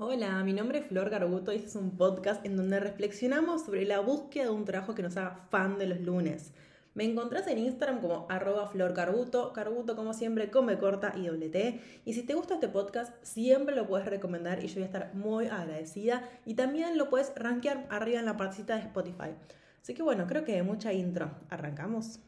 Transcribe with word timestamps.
Hola, 0.00 0.44
mi 0.44 0.52
nombre 0.52 0.78
es 0.78 0.86
Flor 0.86 1.10
Garbuto 1.10 1.52
y 1.52 1.56
este 1.56 1.70
es 1.70 1.74
un 1.74 1.96
podcast 1.96 2.46
en 2.46 2.56
donde 2.56 2.78
reflexionamos 2.78 3.64
sobre 3.64 3.84
la 3.84 3.98
búsqueda 3.98 4.44
de 4.44 4.50
un 4.50 4.64
trabajo 4.64 4.94
que 4.94 5.02
nos 5.02 5.16
haga 5.16 5.40
fan 5.50 5.76
de 5.76 5.88
los 5.88 6.00
lunes. 6.00 6.52
Me 6.94 7.02
encontrás 7.02 7.48
en 7.48 7.58
Instagram 7.58 8.00
como 8.00 8.24
arroba 8.28 8.68
Flor 8.68 8.94
Carbuto, 8.94 9.52
Carbuto 9.52 9.96
como 9.96 10.14
siempre 10.14 10.52
come 10.52 10.78
corta 10.78 11.14
y 11.16 11.26
doble 11.26 11.48
T. 11.48 11.80
Y 12.04 12.14
si 12.14 12.22
te 12.22 12.34
gusta 12.34 12.54
este 12.54 12.68
podcast, 12.68 13.12
siempre 13.24 13.74
lo 13.74 13.88
puedes 13.88 14.06
recomendar 14.06 14.62
y 14.62 14.68
yo 14.68 14.74
voy 14.74 14.84
a 14.84 14.86
estar 14.86 15.14
muy 15.16 15.46
agradecida. 15.46 16.22
Y 16.46 16.54
también 16.54 16.96
lo 16.96 17.10
puedes 17.10 17.32
rankear 17.34 17.88
arriba 17.90 18.20
en 18.20 18.26
la 18.26 18.36
partecita 18.36 18.76
de 18.76 18.82
Spotify. 18.82 19.34
Así 19.82 19.94
que 19.94 20.04
bueno, 20.04 20.28
creo 20.28 20.44
que 20.44 20.62
mucha 20.62 20.92
intro. 20.92 21.32
¿Arrancamos? 21.50 22.20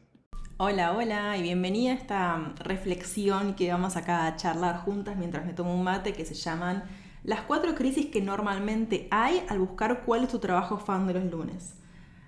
Hola, 0.57 0.91
hola 0.91 1.37
y 1.37 1.41
bienvenida 1.41 1.91
a 1.91 1.95
esta 1.95 2.53
reflexión 2.59 3.55
que 3.55 3.71
vamos 3.71 3.95
acá 3.95 4.27
a 4.27 4.35
charlar 4.35 4.79
juntas 4.79 5.15
mientras 5.15 5.45
me 5.45 5.53
tomo 5.53 5.73
un 5.73 5.85
mate 5.85 6.11
que 6.11 6.25
se 6.25 6.33
llaman 6.33 6.83
las 7.23 7.41
cuatro 7.41 7.75
crisis 7.75 8.07
que 8.07 8.21
normalmente 8.21 9.07
hay 9.11 9.43
al 9.47 9.59
buscar 9.59 10.03
cuál 10.05 10.23
es 10.23 10.29
tu 10.29 10.39
trabajo 10.39 10.77
fan 10.77 11.07
de 11.07 11.13
los 11.13 11.25
lunes. 11.25 11.75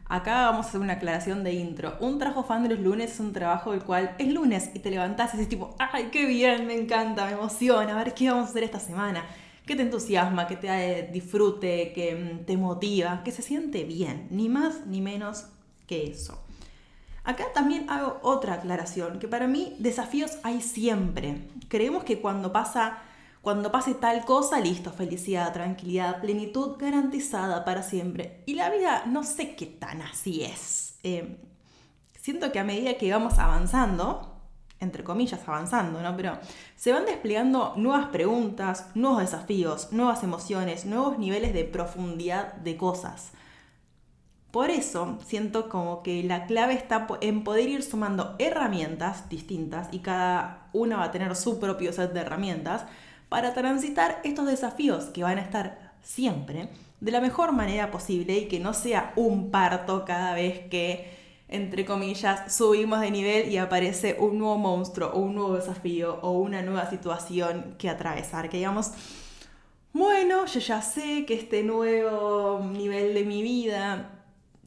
Acá 0.06 0.46
vamos 0.46 0.66
a 0.66 0.70
hacer 0.70 0.82
una 0.82 0.94
aclaración 0.94 1.44
de 1.44 1.54
intro. 1.54 1.98
Un 2.00 2.20
trabajo 2.20 2.44
fan 2.44 2.62
de 2.64 2.70
los 2.70 2.80
lunes 2.80 3.14
es 3.14 3.20
un 3.20 3.34
trabajo 3.34 3.72
del 3.72 3.84
cual 3.84 4.16
es 4.20 4.28
lunes 4.32 4.70
y 4.74 4.80
te 4.80 4.92
levantás 4.92 5.34
y 5.34 5.38
dices 5.38 5.50
tipo, 5.50 5.76
ay, 5.80 6.10
qué 6.12 6.26
bien, 6.26 6.68
me 6.68 6.76
encanta, 6.76 7.26
me 7.26 7.32
emociona, 7.32 7.94
a 7.94 8.04
ver 8.04 8.14
qué 8.14 8.30
vamos 8.30 8.48
a 8.48 8.50
hacer 8.50 8.64
esta 8.64 8.80
semana. 8.80 9.26
Que 9.66 9.76
te 9.76 9.82
entusiasma, 9.82 10.46
que 10.46 10.58
te 10.58 11.10
disfrute, 11.12 11.94
que 11.94 12.16
mm, 12.16 12.46
te 12.46 12.58
motiva, 12.58 13.24
que 13.24 13.32
se 13.32 13.42
siente 13.42 13.86
bien, 13.86 14.28
ni 14.30 14.50
más 14.50 14.86
ni 14.86 15.02
menos 15.02 15.46
que 15.88 16.04
eso. 16.04 16.44
Acá 17.24 17.46
también 17.54 17.90
hago 17.90 18.20
otra 18.22 18.56
aclaración, 18.56 19.18
que 19.18 19.30
para 19.30 19.48
mí 19.48 19.76
desafíos 19.80 20.38
hay 20.44 20.62
siempre. 20.62 21.48
Creemos 21.70 22.04
que 22.04 22.20
cuando 22.20 22.52
pasa 22.52 23.00
cuando 23.44 23.74
pase 23.74 23.94
tal 23.94 24.24
cosa, 24.24 24.62
listo, 24.62 24.94
felicidad, 24.94 25.52
tranquilidad, 25.52 26.22
plenitud 26.22 26.78
garantizada 26.80 27.66
para 27.66 27.84
siempre. 27.84 28.42
Y 28.46 28.56
la 28.56 28.70
vida 28.70 29.04
no 29.06 29.24
sé 29.24 29.54
qué 29.58 29.66
tan 29.66 30.02
así 30.02 30.46
es. 30.46 30.98
Eh, 31.04 31.42
siento 32.18 32.54
que 32.54 32.60
a 32.60 32.64
medida 32.64 32.94
que 32.94 33.12
vamos 33.12 33.40
avanzando, 33.40 34.40
entre 34.80 35.04
comillas 35.04 35.46
avanzando, 35.46 36.02
¿no? 36.02 36.16
Pero 36.16 36.40
se 36.78 36.94
van 36.94 37.06
desplegando 37.06 37.74
nuevas 37.76 38.08
preguntas, 38.08 38.88
nuevos 38.96 39.20
desafíos, 39.20 39.92
nuevas 39.92 40.24
emociones, 40.24 40.86
nuevos 40.86 41.20
niveles 41.20 41.54
de 41.54 41.66
profundidad 41.66 42.54
de 42.54 42.78
cosas. 42.78 43.34
Por 44.52 44.70
eso 44.70 45.18
siento 45.26 45.68
como 45.68 46.02
que 46.02 46.24
la 46.24 46.46
clave 46.46 46.76
está 46.76 47.08
en 47.20 47.44
poder 47.44 47.68
ir 47.68 47.84
sumando 47.84 48.38
herramientas 48.40 49.28
distintas 49.28 49.90
y 49.92 50.00
cada 50.00 50.70
una 50.72 50.96
va 50.96 51.06
a 51.06 51.12
tener 51.12 51.36
su 51.36 51.60
propio 51.60 51.92
set 51.92 52.14
de 52.14 52.22
herramientas 52.22 52.86
para 53.34 53.56
transitar 53.56 54.22
estos 54.24 54.46
desafíos 54.46 55.06
que 55.06 55.24
van 55.24 55.40
a 55.40 55.42
estar 55.42 55.96
siempre 56.04 56.70
de 57.00 57.12
la 57.12 57.20
mejor 57.20 57.52
manera 57.52 57.90
posible 57.90 58.38
y 58.38 58.48
que 58.48 58.60
no 58.60 58.76
sea 58.76 59.12
un 59.16 59.50
parto 59.50 60.06
cada 60.06 60.36
vez 60.36 60.70
que, 60.70 61.18
entre 61.48 61.84
comillas, 61.84 62.56
subimos 62.56 63.02
de 63.02 63.10
nivel 63.10 63.52
y 63.52 63.58
aparece 63.58 64.18
un 64.20 64.38
nuevo 64.38 64.60
monstruo 64.60 65.10
o 65.14 65.18
un 65.18 65.34
nuevo 65.34 65.56
desafío 65.56 66.20
o 66.22 66.34
una 66.34 66.62
nueva 66.62 66.88
situación 66.92 67.74
que 67.80 67.90
atravesar. 67.90 68.50
Que 68.50 68.58
digamos, 68.58 68.92
bueno, 69.94 70.46
yo 70.46 70.60
ya 70.60 70.84
sé 70.84 71.26
que 71.26 71.34
este 71.34 71.64
nuevo 71.64 72.60
nivel 72.60 73.16
de 73.16 73.24
mi 73.24 73.42
vida 73.42 74.12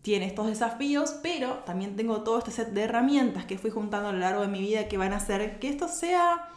tiene 0.02 0.26
estos 0.26 0.48
desafíos, 0.48 1.14
pero 1.22 1.60
también 1.64 1.94
tengo 1.94 2.22
todo 2.22 2.38
este 2.38 2.50
set 2.50 2.70
de 2.70 2.82
herramientas 2.82 3.44
que 3.44 3.58
fui 3.58 3.70
juntando 3.70 4.08
a 4.08 4.12
lo 4.12 4.18
largo 4.18 4.40
de 4.40 4.48
mi 4.48 4.58
vida 4.58 4.88
que 4.88 4.98
van 4.98 5.12
a 5.12 5.18
hacer 5.18 5.60
que 5.60 5.68
esto 5.68 5.86
sea, 5.86 6.48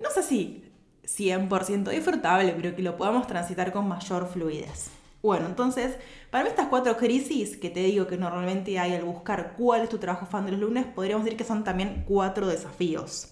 no 0.00 0.10
sé 0.10 0.22
si 0.22 0.69
100% 1.18 1.90
disfrutable, 1.90 2.52
pero 2.56 2.74
que 2.74 2.82
lo 2.82 2.96
podamos 2.96 3.26
transitar 3.26 3.72
con 3.72 3.88
mayor 3.88 4.28
fluidez. 4.28 4.90
Bueno, 5.22 5.46
entonces, 5.46 5.96
para 6.30 6.44
mí 6.44 6.50
estas 6.50 6.68
cuatro 6.68 6.96
crisis 6.96 7.56
que 7.56 7.68
te 7.68 7.80
digo 7.80 8.06
que 8.06 8.16
normalmente 8.16 8.78
hay 8.78 8.94
al 8.94 9.04
buscar 9.04 9.54
cuál 9.56 9.82
es 9.82 9.88
tu 9.88 9.98
trabajo 9.98 10.26
fan 10.26 10.46
de 10.46 10.52
los 10.52 10.60
lunes, 10.60 10.86
podríamos 10.86 11.24
decir 11.24 11.36
que 11.36 11.44
son 11.44 11.62
también 11.62 12.04
cuatro 12.08 12.46
desafíos. 12.46 13.28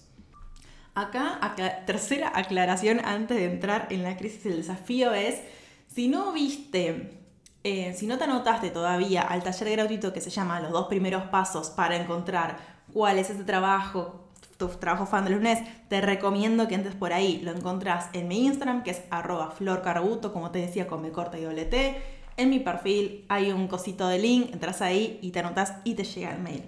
Acá, 0.93 1.39
tercera 1.85 2.31
aclaración 2.35 2.99
antes 3.03 3.37
de 3.37 3.45
entrar 3.45 3.87
en 3.89 4.03
la 4.03 4.17
crisis 4.17 4.43
del 4.43 4.57
desafío 4.57 5.13
es, 5.13 5.41
si 5.87 6.07
no 6.07 6.31
viste, 6.31 7.19
eh, 7.63 7.93
si 7.95 8.05
no 8.05 8.17
te 8.17 8.25
anotaste 8.25 8.69
todavía 8.69 9.21
al 9.21 9.41
taller 9.41 9.71
gratuito 9.71 10.13
que 10.13 10.21
se 10.21 10.29
llama 10.29 10.59
Los 10.59 10.71
dos 10.71 10.87
primeros 10.87 11.23
pasos 11.25 11.69
para 11.69 11.95
encontrar 11.95 12.57
cuál 12.93 13.17
es 13.17 13.29
ese 13.29 13.43
trabajo 13.43 14.28
tu 14.59 14.67
trabajo 14.67 15.05
fan 15.05 15.23
de 15.23 15.31
lunes, 15.31 15.59
te 15.87 16.01
recomiendo 16.01 16.67
que 16.67 16.75
entres 16.75 16.93
por 16.93 17.13
ahí. 17.13 17.39
Lo 17.41 17.51
encontrás 17.51 18.09
en 18.11 18.27
mi 18.27 18.45
Instagram, 18.45 18.83
que 18.83 18.91
es 18.91 19.01
arroba 19.09 19.51
florcarbuto, 19.51 20.33
como 20.33 20.51
te 20.51 20.59
decía, 20.59 20.85
con 20.85 21.01
mi 21.01 21.11
corta 21.11 21.39
y 21.39 21.43
doble 21.43 21.63
T. 21.63 21.99
En 22.35 22.49
mi 22.49 22.59
perfil 22.59 23.25
hay 23.29 23.53
un 23.53 23.69
cosito 23.69 24.07
de 24.09 24.19
link, 24.19 24.51
entras 24.53 24.81
ahí 24.81 25.17
y 25.21 25.31
te 25.31 25.39
anotas 25.39 25.75
y 25.85 25.95
te 25.95 26.03
llega 26.03 26.35
el 26.35 26.41
mail. 26.41 26.63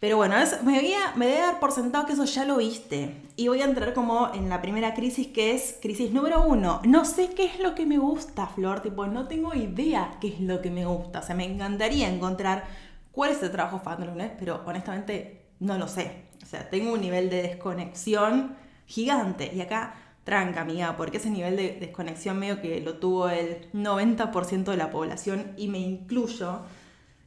Pero 0.00 0.16
bueno, 0.16 0.36
me, 0.64 0.80
voy 0.80 0.92
a, 0.92 1.40
dar 1.40 1.60
por 1.60 1.72
sentado 1.72 2.06
que 2.06 2.14
eso 2.14 2.24
ya 2.24 2.46
lo 2.46 2.56
viste. 2.56 3.22
Y 3.36 3.48
voy 3.48 3.60
a 3.60 3.66
entrar 3.66 3.92
como 3.92 4.32
en 4.34 4.48
la 4.48 4.62
primera 4.62 4.94
crisis, 4.94 5.28
que 5.28 5.54
es 5.54 5.78
crisis 5.82 6.12
número 6.12 6.42
uno. 6.46 6.80
No 6.84 7.04
sé 7.04 7.30
qué 7.34 7.44
es 7.44 7.58
lo 7.58 7.74
que 7.74 7.84
me 7.84 7.98
gusta, 7.98 8.46
Flor. 8.46 8.80
Tipo, 8.80 9.06
no 9.06 9.28
tengo 9.28 9.54
idea 9.54 10.16
qué 10.20 10.28
es 10.28 10.40
lo 10.40 10.62
que 10.62 10.70
me 10.70 10.86
gusta. 10.86 11.20
O 11.20 11.22
sea, 11.22 11.34
me 11.34 11.44
encantaría 11.44 12.08
encontrar 12.08 12.64
cuál 13.12 13.32
es 13.32 13.42
el 13.42 13.50
trabajo 13.50 13.80
fan 13.80 14.00
de 14.00 14.06
lunes, 14.06 14.32
pero 14.38 14.62
honestamente 14.66 15.43
no 15.60 15.78
lo 15.78 15.88
sé. 15.88 16.24
O 16.42 16.46
sea, 16.46 16.68
tengo 16.68 16.92
un 16.92 17.00
nivel 17.00 17.30
de 17.30 17.42
desconexión 17.42 18.56
gigante. 18.86 19.50
Y 19.54 19.60
acá, 19.60 19.94
tranca, 20.24 20.62
amiga, 20.62 20.96
porque 20.96 21.18
ese 21.18 21.30
nivel 21.30 21.56
de 21.56 21.76
desconexión 21.80 22.38
medio 22.38 22.60
que 22.60 22.80
lo 22.80 22.98
tuvo 22.98 23.28
el 23.28 23.70
90% 23.72 24.64
de 24.64 24.76
la 24.76 24.90
población 24.90 25.52
y 25.56 25.68
me 25.68 25.78
incluyo. 25.78 26.62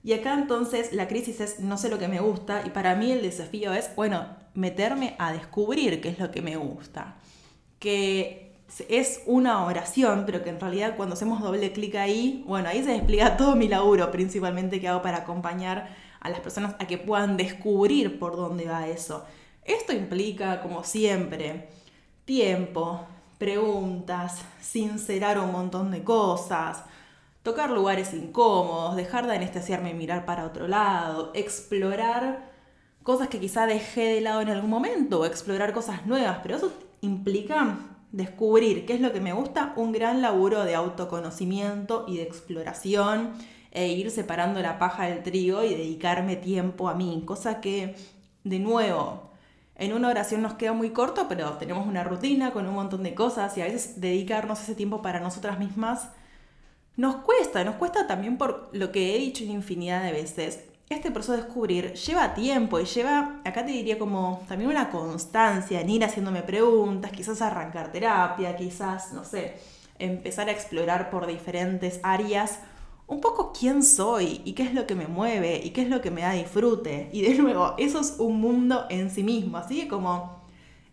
Y 0.03 0.13
acá 0.13 0.33
entonces 0.33 0.93
la 0.93 1.07
crisis 1.07 1.41
es 1.41 1.59
no 1.59 1.77
sé 1.77 1.89
lo 1.89 1.99
que 1.99 2.07
me 2.07 2.19
gusta 2.19 2.63
y 2.66 2.69
para 2.69 2.95
mí 2.95 3.11
el 3.11 3.21
desafío 3.21 3.73
es, 3.73 3.95
bueno, 3.95 4.25
meterme 4.53 5.16
a 5.19 5.33
descubrir 5.33 6.01
qué 6.01 6.09
es 6.09 6.19
lo 6.19 6.31
que 6.31 6.41
me 6.41 6.55
gusta. 6.55 7.16
Que 7.79 8.47
es 8.89 9.21
una 9.25 9.66
oración, 9.66 10.23
pero 10.25 10.43
que 10.43 10.49
en 10.49 10.59
realidad 10.59 10.95
cuando 10.95 11.13
hacemos 11.13 11.41
doble 11.41 11.71
clic 11.71 11.95
ahí, 11.95 12.43
bueno, 12.47 12.69
ahí 12.69 12.83
se 12.83 12.91
despliega 12.91 13.37
todo 13.37 13.55
mi 13.55 13.67
laburo 13.67 14.11
principalmente 14.11 14.79
que 14.79 14.87
hago 14.87 15.01
para 15.01 15.17
acompañar 15.17 15.95
a 16.27 16.29
las 16.29 16.41
personas 16.41 16.75
a 16.79 16.88
que 16.88 16.97
puedan 16.97 17.38
descubrir 17.38 18.19
por 18.19 18.35
dónde 18.35 18.65
va 18.65 18.88
eso. 18.88 19.25
Esto 19.63 19.93
implica, 19.93 20.61
como 20.61 20.83
siempre, 20.83 21.69
tiempo, 22.25 23.05
preguntas, 23.38 24.41
sincerar 24.61 25.39
un 25.39 25.51
montón 25.51 25.91
de 25.91 26.03
cosas, 26.03 26.83
tocar 27.43 27.71
lugares 27.71 28.13
incómodos, 28.13 28.95
dejar 28.95 29.25
de 29.27 29.35
anestesiarme 29.35 29.91
y 29.91 29.93
mirar 29.93 30.25
para 30.25 30.45
otro 30.45 30.67
lado, 30.67 31.31
explorar 31.33 32.51
cosas 33.03 33.29
que 33.29 33.39
quizá 33.39 33.66
dejé 33.66 34.16
de 34.16 34.21
lado 34.21 34.41
en 34.41 34.49
algún 34.49 34.69
momento, 34.69 35.21
o 35.21 35.25
explorar 35.25 35.71
cosas 35.73 36.05
nuevas, 36.05 36.39
pero 36.43 36.57
eso 36.57 36.73
implica 37.01 37.77
descubrir 38.11 38.85
qué 38.85 38.93
es 38.93 39.01
lo 39.01 39.13
que 39.13 39.21
me 39.21 39.33
gusta, 39.33 39.73
un 39.77 39.91
gran 39.91 40.21
laburo 40.21 40.66
de 40.66 40.75
autoconocimiento 40.75 42.05
y 42.07 42.17
de 42.17 42.23
exploración 42.23 43.33
e 43.72 43.88
ir 43.88 44.11
separando 44.11 44.61
la 44.61 44.79
paja 44.79 45.05
del 45.05 45.23
trigo 45.23 45.63
y 45.63 45.75
dedicarme 45.75 46.35
tiempo 46.35 46.89
a 46.89 46.95
mí, 46.95 47.23
cosa 47.25 47.61
que, 47.61 47.95
de 48.44 48.59
nuevo, 48.59 49.31
en 49.75 49.94
una 49.94 50.09
oración 50.09 50.41
nos 50.41 50.55
queda 50.55 50.73
muy 50.73 50.89
corto, 50.89 51.28
pero 51.28 51.53
tenemos 51.53 51.88
una 51.88 52.03
rutina 52.03 52.51
con 52.51 52.67
un 52.67 52.73
montón 52.73 53.03
de 53.03 53.13
cosas 53.13 53.57
y 53.57 53.61
a 53.61 53.66
veces 53.66 54.01
dedicarnos 54.01 54.61
ese 54.61 54.75
tiempo 54.75 55.01
para 55.01 55.19
nosotras 55.19 55.59
mismas 55.59 56.09
nos 56.97 57.17
cuesta, 57.17 57.63
nos 57.63 57.75
cuesta 57.75 58.07
también 58.07 58.38
por 58.38 58.69
lo 58.73 58.91
que 58.91 59.16
he 59.16 59.19
dicho 59.19 59.44
infinidad 59.44 60.03
de 60.03 60.11
veces. 60.11 60.63
Este 60.89 61.11
proceso 61.11 61.34
de 61.34 61.44
descubrir 61.44 61.94
lleva 61.94 62.34
tiempo 62.34 62.79
y 62.79 62.85
lleva, 62.85 63.39
acá 63.45 63.66
te 63.66 63.72
diría 63.72 63.99
como 63.99 64.44
también 64.47 64.72
una 64.72 64.89
constancia 64.89 65.81
en 65.81 65.89
ir 65.89 66.03
haciéndome 66.03 66.41
preguntas, 66.41 67.11
quizás 67.11 67.41
arrancar 67.41 67.91
terapia, 67.91 68.55
quizás, 68.55 69.13
no 69.13 69.23
sé, 69.23 69.57
empezar 69.99 70.47
a 70.47 70.53
explorar 70.53 71.11
por 71.11 71.28
diferentes 71.28 71.99
áreas 72.02 72.61
un 73.07 73.21
poco 73.21 73.53
quién 73.57 73.83
soy 73.83 74.41
y 74.43 74.53
qué 74.53 74.63
es 74.63 74.73
lo 74.73 74.85
que 74.85 74.95
me 74.95 75.07
mueve 75.07 75.61
y 75.63 75.71
qué 75.71 75.81
es 75.81 75.89
lo 75.89 76.01
que 76.01 76.11
me 76.11 76.21
da 76.21 76.33
disfrute. 76.33 77.09
Y 77.13 77.21
de 77.21 77.35
nuevo, 77.35 77.73
eso 77.77 77.99
es 78.01 78.15
un 78.19 78.39
mundo 78.41 78.85
en 78.89 79.09
sí 79.09 79.23
mismo. 79.23 79.57
Así 79.57 79.81
que 79.81 79.87
como 79.87 80.41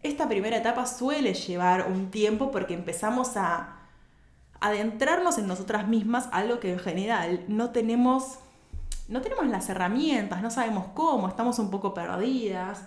esta 0.02 0.28
primera 0.28 0.56
etapa 0.56 0.86
suele 0.86 1.34
llevar 1.34 1.90
un 1.90 2.10
tiempo 2.10 2.50
porque 2.50 2.74
empezamos 2.74 3.36
a 3.36 3.78
adentrarnos 4.60 5.38
en 5.38 5.48
nosotras 5.48 5.88
mismas, 5.88 6.28
algo 6.30 6.60
que 6.60 6.72
en 6.72 6.78
general 6.78 7.44
no 7.48 7.70
tenemos, 7.70 8.38
no 9.08 9.20
tenemos 9.20 9.46
las 9.48 9.68
herramientas, 9.68 10.40
no 10.40 10.50
sabemos 10.50 10.86
cómo, 10.94 11.28
estamos 11.28 11.58
un 11.58 11.70
poco 11.70 11.94
perdidas 11.94 12.84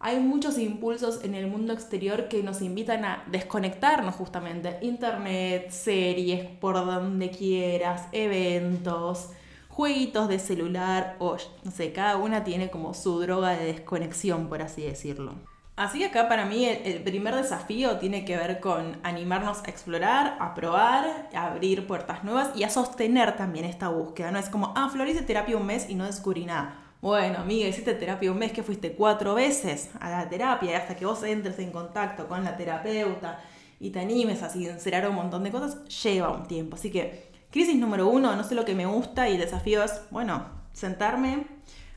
hay 0.00 0.20
muchos 0.20 0.58
impulsos 0.58 1.24
en 1.24 1.34
el 1.34 1.48
mundo 1.48 1.72
exterior 1.72 2.28
que 2.28 2.42
nos 2.42 2.62
invitan 2.62 3.04
a 3.04 3.24
desconectarnos 3.26 4.14
justamente. 4.14 4.78
Internet, 4.82 5.70
series, 5.70 6.46
por 6.60 6.74
donde 6.76 7.30
quieras, 7.30 8.06
eventos, 8.12 9.30
jueguitos 9.68 10.28
de 10.28 10.38
celular 10.38 11.16
o 11.18 11.36
no 11.64 11.70
sé, 11.70 11.92
cada 11.92 12.16
una 12.16 12.44
tiene 12.44 12.70
como 12.70 12.94
su 12.94 13.18
droga 13.20 13.50
de 13.50 13.64
desconexión, 13.64 14.48
por 14.48 14.62
así 14.62 14.82
decirlo. 14.82 15.34
Así 15.74 16.00
que 16.00 16.06
acá 16.06 16.28
para 16.28 16.44
mí 16.44 16.64
el, 16.64 17.02
primer 17.02 17.36
desafío 17.36 17.98
tiene 17.98 18.24
que 18.24 18.36
ver 18.36 18.58
con 18.58 18.98
animarnos 19.04 19.62
a 19.64 19.70
explorar, 19.70 20.36
a 20.40 20.54
probar, 20.54 21.28
a 21.32 21.46
abrir 21.46 21.86
puertas 21.86 22.24
nuevas 22.24 22.50
y 22.56 22.64
a 22.64 22.70
sostener 22.70 23.36
también 23.36 23.64
esta 23.64 23.88
búsqueda. 23.88 24.32
No 24.32 24.40
es 24.40 24.48
como, 24.48 24.72
ah, 24.76 24.88
Flor 24.92 25.08
hice 25.08 25.22
terapia 25.22 25.56
un 25.56 25.66
mes 25.66 25.88
y 25.88 25.94
no 25.94 26.06
descubrí 26.06 26.46
nada. 26.46 26.87
Bueno, 27.00 27.38
amiga, 27.38 27.68
hiciste 27.68 27.94
terapia 27.94 28.32
un 28.32 28.38
mes 28.38 28.50
que 28.50 28.64
fuiste 28.64 28.92
cuatro 28.92 29.34
veces 29.34 29.90
a 30.00 30.10
la 30.10 30.28
terapia 30.28 30.72
y 30.72 30.74
hasta 30.74 30.96
que 30.96 31.06
vos 31.06 31.22
entres 31.22 31.60
en 31.60 31.70
contacto 31.70 32.26
con 32.26 32.42
la 32.42 32.56
terapeuta 32.56 33.40
y 33.78 33.90
te 33.90 34.00
animes 34.00 34.42
a 34.42 34.50
sincerar 34.50 35.08
un 35.08 35.14
montón 35.14 35.44
de 35.44 35.52
cosas, 35.52 35.78
lleva 36.02 36.30
un 36.30 36.48
tiempo. 36.48 36.74
Así 36.74 36.90
que, 36.90 37.30
crisis 37.52 37.76
número 37.76 38.08
uno, 38.08 38.34
no 38.34 38.42
sé 38.42 38.56
lo 38.56 38.64
que 38.64 38.74
me 38.74 38.84
gusta 38.84 39.28
y 39.28 39.34
el 39.34 39.40
desafío 39.40 39.84
es, 39.84 40.00
bueno, 40.10 40.44
sentarme, 40.72 41.46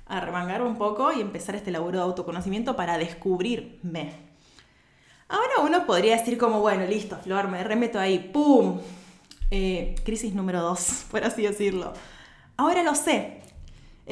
a 0.05 0.19
remangar 0.19 0.61
un 0.61 0.77
poco 0.77 1.11
y 1.11 1.19
empezar 1.19 1.55
este 1.55 1.71
laburo 1.71 1.97
de 1.97 2.03
autoconocimiento 2.03 2.75
para 2.75 2.99
descubrirme. 2.99 4.13
Ahora 5.29 5.61
uno 5.63 5.87
podría 5.87 6.17
decir 6.17 6.37
como, 6.37 6.59
bueno, 6.59 6.85
listo, 6.85 7.17
Flor, 7.17 7.47
me 7.47 7.63
remeto 7.63 7.99
ahí, 7.99 8.19
¡pum! 8.31 8.79
Eh, 9.49 9.95
crisis 10.05 10.35
número 10.35 10.61
dos, 10.61 11.05
por 11.11 11.23
así 11.23 11.41
decirlo. 11.41 11.93
Ahora 12.55 12.83
lo 12.83 12.93
sé. 12.93 13.41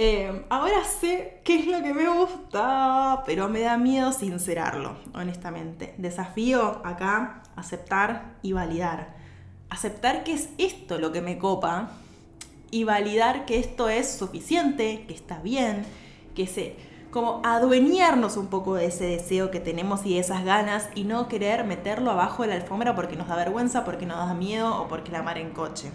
Eh, 0.01 0.45
ahora 0.47 0.85
sé 0.85 1.41
qué 1.43 1.59
es 1.59 1.67
lo 1.67 1.83
que 1.83 1.93
me 1.93 2.07
gusta, 2.07 3.21
pero 3.25 3.49
me 3.49 3.59
da 3.59 3.75
miedo 3.75 4.13
sincerarlo, 4.13 4.95
honestamente. 5.13 5.93
Desafío 5.97 6.81
acá, 6.85 7.43
aceptar 7.57 8.37
y 8.41 8.53
validar. 8.53 9.17
Aceptar 9.69 10.23
que 10.23 10.31
es 10.31 10.51
esto 10.57 10.99
lo 10.99 11.11
que 11.11 11.19
me 11.19 11.37
copa 11.37 11.91
y 12.71 12.85
validar 12.85 13.45
que 13.45 13.59
esto 13.59 13.89
es 13.89 14.09
suficiente, 14.09 15.03
que 15.05 15.13
está 15.13 15.39
bien, 15.39 15.85
que 16.33 16.47
se 16.47 16.77
como 17.11 17.41
adueñarnos 17.43 18.37
un 18.37 18.47
poco 18.47 18.75
de 18.75 18.85
ese 18.85 19.03
deseo 19.03 19.51
que 19.51 19.59
tenemos 19.59 20.05
y 20.05 20.13
de 20.13 20.21
esas 20.21 20.45
ganas 20.45 20.87
y 20.95 21.03
no 21.03 21.27
querer 21.27 21.65
meterlo 21.65 22.11
abajo 22.11 22.43
de 22.43 22.49
la 22.49 22.55
alfombra 22.55 22.95
porque 22.95 23.17
nos 23.17 23.27
da 23.27 23.35
vergüenza, 23.35 23.83
porque 23.83 24.05
nos 24.05 24.19
da 24.19 24.33
miedo 24.33 24.81
o 24.81 24.87
porque 24.87 25.11
la 25.11 25.23
mar 25.23 25.37
en 25.37 25.49
coche. 25.51 25.91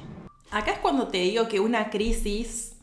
Acá 0.51 0.73
es 0.73 0.79
cuando 0.81 1.09
te 1.09 1.19
digo 1.19 1.49
que 1.49 1.59
una 1.59 1.89
crisis, 1.89 2.74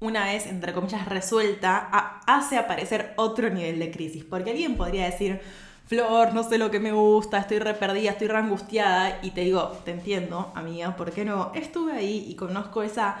una 0.00 0.24
vez 0.26 0.46
entre 0.46 0.72
comillas 0.72 1.08
resuelta, 1.08 2.20
hace 2.26 2.56
aparecer 2.56 3.14
otro 3.16 3.50
nivel 3.50 3.78
de 3.78 3.90
crisis, 3.90 4.24
porque 4.24 4.50
alguien 4.50 4.76
podría 4.76 5.06
decir, 5.06 5.40
Flor, 5.88 6.34
no 6.34 6.42
sé 6.42 6.58
lo 6.58 6.70
que 6.70 6.80
me 6.80 6.92
gusta, 6.92 7.38
estoy 7.38 7.60
re 7.60 7.72
perdida, 7.72 8.10
estoy 8.10 8.28
re 8.28 8.36
angustiada. 8.36 9.20
Y 9.22 9.30
te 9.30 9.40
digo, 9.40 9.68
te 9.86 9.92
entiendo, 9.92 10.52
amiga, 10.54 10.94
¿por 10.96 11.12
qué 11.12 11.24
no? 11.24 11.50
Estuve 11.54 11.92
ahí 11.92 12.26
y 12.28 12.34
conozco 12.34 12.82
esa 12.82 13.16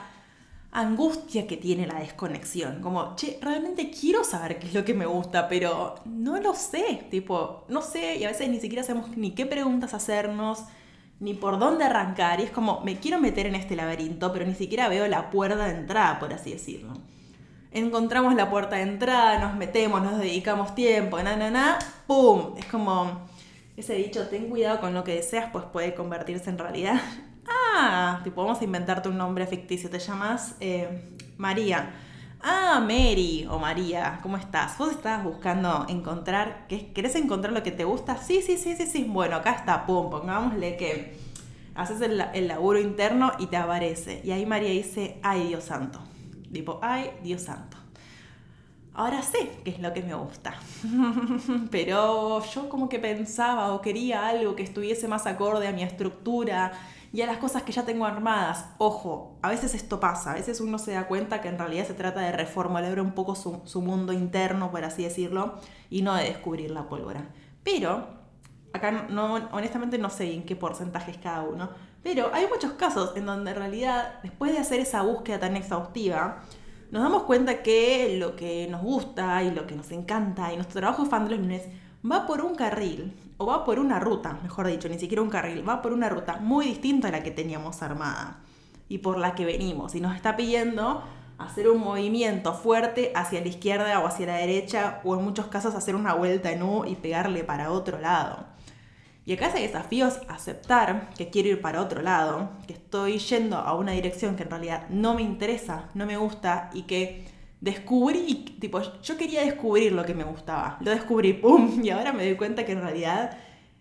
angustia 0.70 1.46
que 1.46 1.56
tiene 1.56 1.86
la 1.86 2.00
desconexión. 2.00 2.82
Como, 2.82 3.16
che, 3.16 3.38
realmente 3.40 3.90
quiero 3.90 4.22
saber 4.22 4.58
qué 4.58 4.66
es 4.66 4.74
lo 4.74 4.84
que 4.84 4.92
me 4.92 5.06
gusta, 5.06 5.48
pero 5.48 5.94
no 6.04 6.38
lo 6.40 6.54
sé. 6.54 7.06
Tipo, 7.10 7.64
no 7.68 7.80
sé 7.80 8.16
y 8.16 8.24
a 8.24 8.28
veces 8.28 8.50
ni 8.50 8.60
siquiera 8.60 8.84
sabemos 8.84 9.16
ni 9.16 9.30
qué 9.30 9.46
preguntas 9.46 9.94
hacernos, 9.94 10.64
ni 11.20 11.34
por 11.34 11.58
dónde 11.58 11.84
arrancar. 11.84 12.40
Y 12.40 12.44
es 12.44 12.50
como, 12.50 12.80
me 12.80 12.98
quiero 12.98 13.18
meter 13.18 13.46
en 13.46 13.54
este 13.54 13.76
laberinto, 13.76 14.32
pero 14.32 14.46
ni 14.46 14.54
siquiera 14.54 14.88
veo 14.88 15.06
la 15.08 15.30
puerta 15.30 15.64
de 15.66 15.78
entrada, 15.78 16.18
por 16.18 16.32
así 16.32 16.52
decirlo. 16.52 16.94
Encontramos 17.70 18.34
la 18.34 18.48
puerta 18.50 18.76
de 18.76 18.82
entrada, 18.82 19.38
nos 19.38 19.54
metemos, 19.54 20.02
nos 20.02 20.18
dedicamos 20.18 20.74
tiempo, 20.74 21.22
na, 21.22 21.36
na, 21.36 21.50
na, 21.50 21.78
¡pum! 22.06 22.54
Es 22.56 22.64
como 22.66 23.28
ese 23.76 23.94
dicho, 23.94 24.26
ten 24.28 24.48
cuidado 24.48 24.80
con 24.80 24.94
lo 24.94 25.04
que 25.04 25.14
deseas, 25.14 25.50
pues 25.52 25.64
puede 25.66 25.94
convertirse 25.94 26.50
en 26.50 26.58
realidad. 26.58 27.00
Ah, 27.80 28.20
tipo, 28.24 28.42
vamos 28.42 28.60
a 28.60 28.64
inventarte 28.64 29.08
un 29.08 29.16
nombre 29.16 29.46
ficticio. 29.46 29.88
Te 29.88 29.98
llamas 30.00 30.56
eh, 30.60 31.16
María. 31.38 31.94
Ah, 32.40 32.80
Mary 32.80 33.46
o 33.50 33.58
María, 33.58 34.20
¿cómo 34.22 34.36
estás? 34.36 34.78
¿Vos 34.78 34.90
estabas 34.92 35.24
buscando 35.24 35.86
encontrar, 35.88 36.66
¿qué, 36.68 36.92
¿querés 36.92 37.16
encontrar 37.16 37.52
lo 37.52 37.62
que 37.62 37.72
te 37.72 37.84
gusta? 37.84 38.16
Sí, 38.16 38.42
sí, 38.42 38.56
sí, 38.56 38.76
sí, 38.76 38.86
sí. 38.86 39.04
Bueno, 39.08 39.36
acá 39.36 39.52
está, 39.52 39.86
pum, 39.86 40.08
pongámosle 40.10 40.76
que 40.76 41.16
haces 41.74 42.00
el, 42.00 42.20
el 42.34 42.48
laburo 42.48 42.78
interno 42.78 43.32
y 43.38 43.46
te 43.46 43.56
aparece. 43.56 44.20
Y 44.24 44.30
ahí 44.30 44.46
María 44.46 44.70
dice, 44.70 45.18
ay 45.22 45.48
Dios 45.48 45.64
santo. 45.64 46.00
Tipo, 46.52 46.78
ay 46.82 47.10
Dios 47.22 47.42
santo. 47.42 47.76
Ahora 48.94 49.22
sé 49.22 49.50
qué 49.64 49.70
es 49.70 49.80
lo 49.80 49.92
que 49.92 50.02
me 50.02 50.14
gusta. 50.14 50.54
Pero 51.70 52.42
yo 52.44 52.68
como 52.68 52.88
que 52.88 52.98
pensaba 52.98 53.72
o 53.72 53.80
quería 53.80 54.26
algo 54.26 54.56
que 54.56 54.62
estuviese 54.64 55.06
más 55.06 55.26
acorde 55.26 55.68
a 55.68 55.72
mi 55.72 55.82
estructura 55.82 56.72
y 57.12 57.22
a 57.22 57.26
las 57.26 57.38
cosas 57.38 57.62
que 57.62 57.72
ya 57.72 57.84
tengo 57.84 58.04
armadas. 58.04 58.66
Ojo, 58.78 59.38
a 59.42 59.48
veces 59.48 59.74
esto 59.74 60.00
pasa, 60.00 60.32
a 60.32 60.34
veces 60.34 60.60
uno 60.60 60.78
se 60.78 60.92
da 60.92 61.06
cuenta 61.06 61.40
que 61.40 61.48
en 61.48 61.58
realidad 61.58 61.86
se 61.86 61.94
trata 61.94 62.20
de 62.20 62.32
reformular 62.32 63.00
un 63.00 63.12
poco 63.12 63.34
su, 63.34 63.80
mundo 63.80 64.12
interno, 64.12 64.70
por 64.70 64.84
así 64.84 65.04
decirlo, 65.04 65.54
y 65.90 66.02
no 66.02 66.14
de 66.14 66.24
descubrir 66.24 66.70
la 66.70 66.88
pólvora. 66.88 67.28
Pero, 67.62 68.06
acá 68.72 69.06
no, 69.08 69.34
honestamente 69.52 69.98
no 69.98 70.10
sé 70.10 70.32
en 70.32 70.44
qué 70.44 70.56
porcentaje 70.56 71.10
es 71.10 71.18
cada 71.18 71.42
uno, 71.42 71.70
pero 72.02 72.30
hay 72.32 72.46
muchos 72.46 72.72
casos 72.72 73.16
en 73.16 73.26
donde 73.26 73.50
en 73.50 73.56
realidad, 73.56 74.20
después 74.22 74.52
de 74.52 74.58
hacer 74.58 74.80
esa 74.80 75.02
búsqueda 75.02 75.40
tan 75.40 75.56
exhaustiva, 75.56 76.42
nos 76.90 77.02
damos 77.02 77.24
cuenta 77.24 77.62
que 77.62 78.16
lo 78.18 78.36
que 78.36 78.66
nos 78.70 78.82
gusta 78.82 79.42
y 79.42 79.50
lo 79.50 79.66
que 79.66 79.74
nos 79.74 79.90
encanta 79.90 80.52
y 80.52 80.56
nuestro 80.56 80.80
trabajo 80.80 81.04
fan 81.04 81.24
de 81.24 81.32
los 81.32 81.40
lunes 81.40 81.62
va 82.08 82.26
por 82.26 82.40
un 82.40 82.54
carril, 82.54 83.14
o 83.38 83.46
va 83.46 83.64
por 83.64 83.78
una 83.78 84.00
ruta, 84.00 84.38
mejor 84.42 84.66
dicho, 84.66 84.88
ni 84.88 84.98
siquiera 84.98 85.22
un 85.22 85.30
carril, 85.30 85.66
va 85.66 85.80
por 85.80 85.92
una 85.92 86.08
ruta 86.08 86.38
muy 86.40 86.66
distinta 86.66 87.08
a 87.08 87.12
la 87.12 87.22
que 87.22 87.30
teníamos 87.30 87.82
armada 87.82 88.40
y 88.88 88.98
por 88.98 89.16
la 89.16 89.34
que 89.34 89.44
venimos. 89.44 89.94
Y 89.94 90.00
nos 90.00 90.16
está 90.16 90.36
pidiendo 90.36 91.02
hacer 91.38 91.68
un 91.68 91.80
movimiento 91.80 92.52
fuerte 92.52 93.12
hacia 93.14 93.40
la 93.40 93.48
izquierda 93.48 94.00
o 94.00 94.06
hacia 94.06 94.26
la 94.26 94.36
derecha, 94.36 95.00
o 95.04 95.16
en 95.16 95.24
muchos 95.24 95.46
casos 95.46 95.74
hacer 95.76 95.94
una 95.94 96.14
vuelta 96.14 96.50
en 96.50 96.62
U 96.64 96.84
y 96.84 96.96
pegarle 96.96 97.44
para 97.44 97.70
otro 97.70 97.98
lado. 98.00 98.44
Y 99.24 99.34
acá 99.34 99.48
ese 99.48 99.60
desafío 99.60 100.08
es 100.08 100.18
aceptar 100.28 101.10
que 101.16 101.28
quiero 101.28 101.50
ir 101.50 101.60
para 101.60 101.82
otro 101.82 102.02
lado, 102.02 102.48
que 102.66 102.72
estoy 102.72 103.18
yendo 103.18 103.58
a 103.58 103.74
una 103.74 103.92
dirección 103.92 104.34
que 104.36 104.42
en 104.42 104.50
realidad 104.50 104.88
no 104.88 105.14
me 105.14 105.22
interesa, 105.22 105.90
no 105.94 106.06
me 106.06 106.16
gusta 106.16 106.70
y 106.72 106.82
que 106.82 107.37
descubrí, 107.60 108.56
tipo, 108.60 108.80
yo 109.02 109.16
quería 109.16 109.42
descubrir 109.42 109.92
lo 109.92 110.04
que 110.04 110.14
me 110.14 110.24
gustaba. 110.24 110.78
Lo 110.80 110.90
descubrí, 110.90 111.32
¡pum! 111.32 111.80
Y 111.84 111.90
ahora 111.90 112.12
me 112.12 112.24
doy 112.24 112.36
cuenta 112.36 112.64
que 112.64 112.72
en 112.72 112.82
realidad 112.82 113.38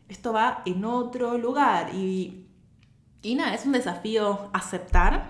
esto 0.10 0.34
va 0.34 0.62
en 0.66 0.84
otro 0.86 1.38
lugar. 1.38 1.94
Y, 1.94 2.48
y 3.22 3.36
nada, 3.36 3.54
es 3.54 3.66
un 3.66 3.74
desafío 3.74 4.50
aceptar 4.54 5.30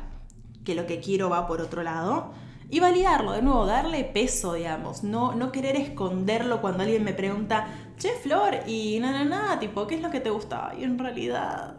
que 0.64 0.76
lo 0.76 0.86
que 0.86 1.00
quiero 1.00 1.30
va 1.30 1.48
por 1.48 1.62
otro 1.62 1.84
lado 1.84 2.34
y 2.70 2.82
validarlo, 2.82 3.32
de 3.32 3.42
nuevo, 3.42 3.66
darle 3.66 4.04
peso, 4.04 4.54
digamos, 4.54 5.04
no, 5.04 5.34
no 5.34 5.54
querer 5.54 5.78
esconderlo 5.78 6.60
cuando 6.60 6.84
alguien 6.84 7.04
me 7.04 7.14
pregunta, 7.14 7.68
che, 7.98 8.10
Flor, 8.10 8.60
y 8.68 9.00
nada, 9.00 9.24
nada, 9.24 9.58
tipo, 9.60 9.88
¿qué 9.88 9.96
es 9.96 10.02
lo 10.02 10.12
que 10.12 10.20
te 10.20 10.30
gusta? 10.30 10.74
Y 10.78 10.84
en 10.84 11.00
realidad 11.00 11.78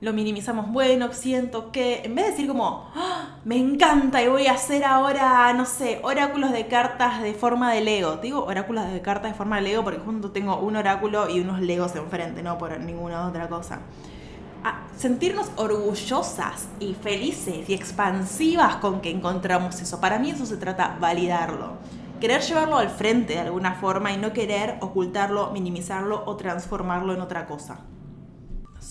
lo 0.00 0.12
minimizamos, 0.12 0.70
bueno, 0.70 1.12
siento 1.12 1.72
que, 1.72 2.02
en 2.04 2.14
vez 2.14 2.26
de 2.26 2.30
decir 2.32 2.48
como, 2.48 2.90
¡Ah! 2.94 3.38
me 3.44 3.56
encanta 3.56 4.22
y 4.22 4.28
voy 4.28 4.46
a 4.46 4.52
hacer 4.52 4.84
ahora, 4.84 5.52
no 5.54 5.64
sé, 5.64 6.00
oráculos 6.02 6.52
de 6.52 6.66
cartas 6.66 7.22
de 7.22 7.32
forma 7.32 7.72
de 7.72 7.80
Lego. 7.80 8.16
Digo 8.16 8.44
oráculos 8.44 8.90
de 8.92 9.00
cartas 9.00 9.32
de 9.32 9.36
forma 9.36 9.56
de 9.56 9.62
Lego 9.62 9.84
porque 9.84 10.00
junto 10.00 10.32
tengo 10.32 10.58
un 10.58 10.76
oráculo 10.76 11.28
y 11.30 11.40
unos 11.40 11.60
Legos 11.60 11.96
enfrente, 11.96 12.42
no 12.42 12.58
por 12.58 12.78
ninguna 12.80 13.26
otra 13.26 13.48
cosa 13.48 13.80
sentirnos 14.96 15.50
orgullosas 15.56 16.68
y 16.80 16.94
felices 16.94 17.68
y 17.68 17.74
expansivas 17.74 18.76
con 18.76 19.00
que 19.00 19.10
encontramos 19.10 19.80
eso. 19.80 20.00
Para 20.00 20.18
mí 20.18 20.30
eso 20.30 20.46
se 20.46 20.56
trata 20.56 20.96
validarlo. 21.00 21.74
Querer 22.20 22.40
llevarlo 22.40 22.78
al 22.78 22.88
frente 22.88 23.34
de 23.34 23.40
alguna 23.40 23.74
forma 23.74 24.12
y 24.12 24.16
no 24.16 24.32
querer 24.32 24.78
ocultarlo, 24.80 25.50
minimizarlo 25.50 26.22
o 26.24 26.36
transformarlo 26.36 27.12
en 27.12 27.20
otra 27.20 27.46
cosa. 27.46 27.80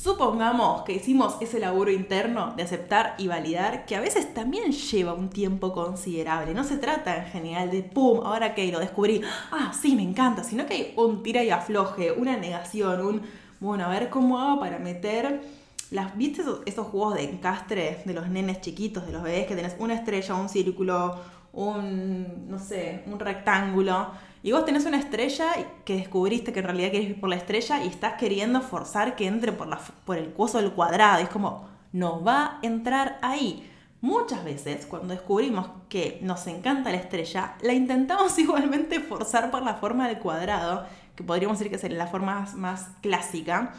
Supongamos 0.05 0.83
que 0.83 0.93
hicimos 0.93 1.35
ese 1.41 1.59
laburo 1.59 1.89
interno 1.89 2.53
de 2.55 2.61
aceptar 2.61 3.15
y 3.17 3.25
validar, 3.25 3.87
que 3.87 3.95
a 3.95 4.01
veces 4.01 4.35
también 4.35 4.71
lleva 4.71 5.15
un 5.15 5.31
tiempo 5.31 5.73
considerable. 5.73 6.53
No 6.53 6.63
se 6.63 6.77
trata 6.77 7.17
en 7.17 7.25
general 7.31 7.71
de 7.71 7.81
pum, 7.81 8.19
ahora 8.23 8.53
que 8.53 8.71
lo 8.71 8.77
descubrí, 8.79 9.21
ah, 9.51 9.73
sí, 9.73 9.95
me 9.95 10.03
encanta, 10.03 10.43
sino 10.43 10.67
que 10.67 10.73
hay 10.75 10.93
un 10.95 11.23
tira 11.23 11.43
y 11.43 11.49
afloje, 11.49 12.11
una 12.11 12.37
negación, 12.37 13.03
un, 13.03 13.21
bueno, 13.59 13.85
a 13.85 13.89
ver 13.89 14.11
cómo 14.11 14.39
hago 14.39 14.59
para 14.59 14.77
meter 14.77 15.41
las, 15.89 16.15
¿Viste 16.15 16.43
esos, 16.67 16.85
juegos 16.85 17.15
de 17.15 17.23
encastre 17.23 18.03
de 18.05 18.13
los 18.13 18.29
nenes 18.29 18.61
chiquitos, 18.61 19.07
de 19.07 19.11
los 19.11 19.23
bebés, 19.23 19.47
que 19.47 19.55
tenés 19.55 19.75
una 19.79 19.95
estrella, 19.95 20.35
un 20.35 20.49
círculo, 20.49 21.15
un, 21.51 22.47
no 22.47 22.59
sé, 22.59 23.01
un 23.07 23.19
rectángulo? 23.19 24.11
Y 24.45 24.51
vos 24.51 24.63
tenés 24.63 24.85
una 24.85 24.99
estrella 24.99 25.47
que 25.85 25.95
descubriste 25.95 26.53
que 26.53 26.59
en 26.59 26.65
realidad 26.65 26.91
querés 26.91 27.09
ir 27.09 27.19
por 27.19 27.29
la 27.29 27.35
estrella 27.35 27.83
y 27.83 27.87
estás 27.87 28.13
queriendo 28.13 28.61
forzar 28.61 29.15
que 29.15 29.25
entre 29.25 29.51
por, 29.51 30.19
el 30.19 30.33
coso 30.33 30.61
del 30.61 30.71
cuadrado. 30.71 31.23
es 31.23 31.29
como, 31.29 31.67
no 31.91 32.23
va 32.23 32.45
a 32.45 32.59
entrar 32.61 33.17
ahí. 33.23 33.67
Muchas 34.01 34.43
veces, 34.43 34.85
cuando 34.85 35.15
descubrimos 35.15 35.71
que 35.89 36.19
nos 36.21 36.45
encanta 36.45 36.91
la 36.91 36.97
estrella, 36.97 37.55
la 37.61 37.73
intentamos 37.73 38.37
igualmente 38.37 38.99
forzar 38.99 39.49
por 39.49 39.63
la 39.63 39.73
forma 39.73 40.07
del 40.07 40.19
cuadrado, 40.19 40.85
que 41.15 41.23
podríamos 41.23 41.57
decir 41.57 41.71
que 41.71 41.79
sería 41.79 41.97
la 41.97 42.05
forma 42.05 42.47
más 42.53 42.89
clásica. 43.01 43.73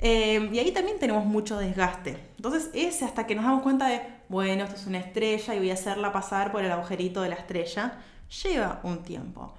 Eh, 0.00 0.50
y 0.52 0.58
ahí 0.58 0.72
también 0.72 0.98
tenemos 0.98 1.24
mucho 1.24 1.56
desgaste. 1.56 2.18
Entonces, 2.34 2.68
ese 2.74 3.04
hasta 3.04 3.28
que 3.28 3.36
nos 3.36 3.44
damos 3.44 3.62
cuenta 3.62 3.86
de, 3.86 4.00
bueno, 4.28 4.64
esto 4.64 4.74
es 4.74 4.88
una 4.88 4.98
estrella 4.98 5.54
y 5.54 5.58
voy 5.58 5.70
a 5.70 5.74
hacerla 5.74 6.10
pasar 6.10 6.50
por 6.50 6.64
el 6.64 6.72
agujerito 6.72 7.22
de 7.22 7.28
la 7.28 7.36
estrella, 7.36 8.00
lleva 8.42 8.80
un 8.82 9.04
tiempo. 9.04 9.54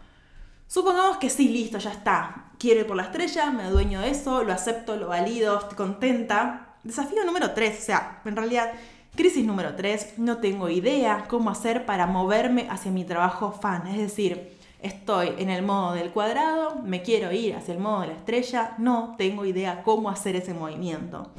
Supongamos 0.67 1.17
que 1.17 1.29
sí, 1.29 1.49
listo, 1.49 1.77
ya 1.77 1.91
está. 1.91 2.51
Quiero 2.57 2.81
ir 2.81 2.87
por 2.87 2.97
la 2.97 3.03
estrella, 3.03 3.51
me 3.51 3.63
adueño 3.63 4.01
de 4.01 4.09
eso, 4.09 4.43
lo 4.43 4.51
acepto, 4.51 4.95
lo 4.95 5.07
valido, 5.07 5.59
estoy 5.59 5.75
contenta. 5.75 6.75
Desafío 6.83 7.23
número 7.23 7.51
3, 7.51 7.79
o 7.79 7.81
sea, 7.81 8.21
en 8.25 8.35
realidad, 8.35 8.71
crisis 9.15 9.45
número 9.45 9.75
3, 9.75 10.15
no 10.17 10.37
tengo 10.37 10.69
idea 10.69 11.25
cómo 11.27 11.49
hacer 11.49 11.85
para 11.85 12.07
moverme 12.07 12.67
hacia 12.69 12.91
mi 12.91 13.03
trabajo 13.03 13.51
fan. 13.51 13.87
Es 13.87 13.97
decir, 13.97 14.57
estoy 14.81 15.33
en 15.37 15.49
el 15.49 15.63
modo 15.63 15.93
del 15.93 16.11
cuadrado, 16.11 16.75
me 16.83 17.01
quiero 17.03 17.31
ir 17.31 17.55
hacia 17.55 17.73
el 17.73 17.79
modo 17.79 18.01
de 18.01 18.07
la 18.07 18.13
estrella, 18.13 18.73
no 18.77 19.15
tengo 19.17 19.45
idea 19.45 19.83
cómo 19.83 20.09
hacer 20.09 20.35
ese 20.35 20.53
movimiento. 20.53 21.31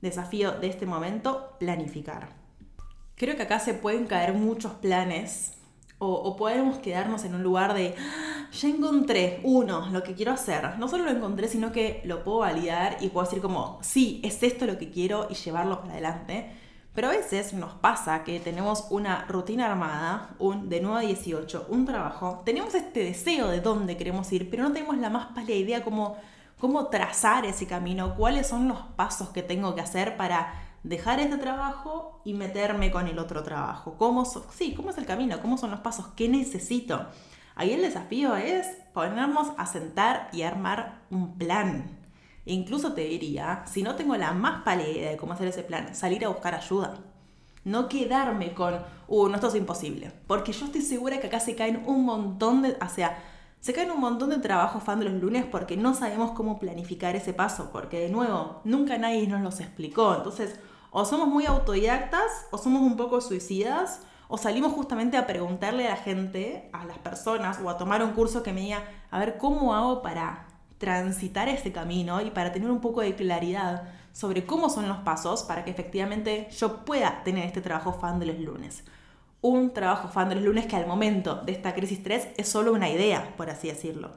Desafío 0.00 0.52
de 0.52 0.68
este 0.68 0.86
momento, 0.86 1.56
planificar. 1.58 2.28
Creo 3.14 3.36
que 3.36 3.42
acá 3.42 3.58
se 3.58 3.74
pueden 3.74 4.06
caer 4.06 4.32
muchos 4.32 4.72
planes 4.74 5.57
o, 6.00 6.36
podemos 6.36 6.78
quedarnos 6.78 7.24
en 7.24 7.34
un 7.34 7.42
lugar 7.42 7.74
de, 7.74 7.94
ah, 7.98 8.48
ya 8.52 8.68
encontré, 8.68 9.40
uno, 9.42 9.88
lo 9.90 10.02
que 10.02 10.14
quiero 10.14 10.32
hacer. 10.32 10.78
No 10.78 10.88
solo 10.88 11.04
lo 11.04 11.10
encontré, 11.10 11.48
sino 11.48 11.72
que 11.72 12.02
lo 12.04 12.22
puedo 12.22 12.38
validar 12.38 12.98
y 13.00 13.08
puedo 13.08 13.26
decir 13.26 13.42
como, 13.42 13.78
sí, 13.82 14.20
es 14.22 14.42
esto 14.42 14.66
lo 14.66 14.78
que 14.78 14.90
quiero 14.90 15.26
y 15.28 15.34
llevarlo 15.34 15.80
para 15.80 15.94
adelante. 15.94 16.52
Pero 16.94 17.08
a 17.08 17.12
veces 17.12 17.52
nos 17.52 17.74
pasa 17.74 18.24
que 18.24 18.40
tenemos 18.40 18.86
una 18.90 19.24
rutina 19.26 19.66
armada, 19.66 20.30
un 20.38 20.68
de 20.68 20.80
9 20.80 20.98
a 20.98 21.06
18, 21.06 21.66
un 21.68 21.84
trabajo, 21.84 22.42
tenemos 22.44 22.74
este 22.74 23.04
deseo 23.04 23.48
de 23.48 23.60
dónde 23.60 23.96
queremos 23.96 24.32
ir, 24.32 24.50
pero 24.50 24.64
no 24.64 24.72
tenemos 24.72 24.98
la 24.98 25.10
más 25.10 25.26
pálida 25.26 25.54
idea 25.54 25.84
cómo, 25.84 26.16
cómo 26.58 26.86
trazar 26.88 27.44
ese 27.44 27.66
camino, 27.66 28.16
cuáles 28.16 28.48
son 28.48 28.66
los 28.66 28.78
pasos 28.96 29.28
que 29.28 29.42
tengo 29.42 29.74
que 29.74 29.80
hacer 29.80 30.16
para 30.16 30.67
dejar 30.82 31.20
este 31.20 31.38
trabajo 31.38 32.20
y 32.24 32.34
meterme 32.34 32.90
con 32.90 33.08
el 33.08 33.18
otro 33.18 33.42
trabajo. 33.42 33.94
¿Cómo, 33.98 34.24
sí, 34.24 34.74
¿Cómo 34.74 34.90
es 34.90 34.98
el 34.98 35.06
camino? 35.06 35.40
¿Cómo 35.40 35.58
son 35.58 35.70
los 35.70 35.80
pasos? 35.80 36.08
¿Qué 36.16 36.28
necesito? 36.28 37.06
Ahí 37.54 37.72
el 37.72 37.82
desafío 37.82 38.36
es 38.36 38.66
ponernos 38.94 39.48
a 39.56 39.66
sentar 39.66 40.28
y 40.32 40.42
armar 40.42 41.02
un 41.10 41.36
plan. 41.36 41.98
E 42.46 42.52
incluso 42.52 42.92
te 42.92 43.02
diría, 43.02 43.64
si 43.66 43.82
no 43.82 43.96
tengo 43.96 44.16
la 44.16 44.32
más 44.32 44.62
pálida 44.62 44.88
idea 44.88 45.10
de 45.10 45.16
cómo 45.16 45.32
hacer 45.32 45.48
ese 45.48 45.62
plan, 45.64 45.94
salir 45.94 46.24
a 46.24 46.28
buscar 46.28 46.54
ayuda. 46.54 46.98
No 47.64 47.88
quedarme 47.88 48.54
con, 48.54 48.74
uh, 49.08 49.28
no, 49.28 49.34
esto 49.34 49.48
es 49.48 49.56
imposible. 49.56 50.12
Porque 50.26 50.52
yo 50.52 50.66
estoy 50.66 50.82
segura 50.82 51.18
que 51.18 51.26
acá 51.26 51.40
se 51.40 51.56
caen 51.56 51.82
un 51.86 52.04
montón 52.04 52.62
de, 52.62 52.78
o 52.80 52.88
sea, 52.88 53.18
se 53.60 53.72
caen 53.72 53.90
un 53.90 54.00
montón 54.00 54.30
de 54.30 54.38
trabajos 54.38 54.82
fan 54.82 55.00
de 55.00 55.06
los 55.06 55.20
lunes 55.20 55.44
porque 55.44 55.76
no 55.76 55.94
sabemos 55.94 56.30
cómo 56.32 56.58
planificar 56.58 57.16
ese 57.16 57.32
paso. 57.32 57.70
Porque 57.72 58.00
de 58.00 58.08
nuevo, 58.08 58.60
nunca 58.64 58.98
nadie 58.98 59.26
nos 59.26 59.42
los 59.42 59.60
explicó. 59.60 60.14
Entonces, 60.14 60.58
o 60.90 61.04
somos 61.04 61.28
muy 61.28 61.46
autodidactas, 61.46 62.46
o 62.50 62.58
somos 62.58 62.82
un 62.82 62.96
poco 62.96 63.20
suicidas, 63.20 64.00
o 64.28 64.38
salimos 64.38 64.72
justamente 64.72 65.16
a 65.16 65.26
preguntarle 65.26 65.86
a 65.86 65.90
la 65.90 65.96
gente, 65.96 66.70
a 66.72 66.84
las 66.84 66.98
personas, 66.98 67.58
o 67.62 67.68
a 67.68 67.76
tomar 67.76 68.02
un 68.02 68.12
curso 68.12 68.42
que 68.42 68.52
me 68.52 68.60
diga, 68.60 68.84
a 69.10 69.18
ver, 69.18 69.38
¿cómo 69.38 69.74
hago 69.74 70.02
para 70.02 70.46
transitar 70.78 71.48
ese 71.48 71.72
camino 71.72 72.20
y 72.20 72.30
para 72.30 72.52
tener 72.52 72.70
un 72.70 72.80
poco 72.80 73.00
de 73.00 73.16
claridad 73.16 73.88
sobre 74.12 74.46
cómo 74.46 74.70
son 74.70 74.88
los 74.88 74.98
pasos 74.98 75.42
para 75.42 75.64
que 75.64 75.70
efectivamente 75.70 76.48
yo 76.56 76.84
pueda 76.84 77.22
tener 77.24 77.46
este 77.46 77.60
trabajo 77.60 77.92
fan 77.92 78.18
de 78.20 78.26
los 78.26 78.38
lunes? 78.38 78.84
Un 79.40 79.72
trabajo 79.72 80.08
fan 80.08 80.28
de 80.28 80.34
los 80.34 80.44
lunes 80.44 80.66
que 80.66 80.76
al 80.76 80.86
momento 80.86 81.36
de 81.36 81.52
esta 81.52 81.74
crisis 81.74 82.02
3 82.02 82.28
es 82.36 82.48
solo 82.48 82.72
una 82.72 82.90
idea, 82.90 83.34
por 83.36 83.50
así 83.50 83.68
decirlo. 83.68 84.10